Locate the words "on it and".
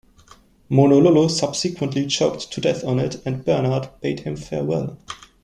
2.83-3.45